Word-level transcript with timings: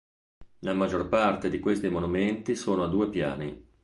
La 0.61 0.73
maggior 0.73 1.07
parte 1.09 1.47
di 1.47 1.59
questi 1.59 1.87
monumenti 1.87 2.55
sono 2.55 2.83
a 2.83 2.87
due 2.87 3.07
piani. 3.09 3.63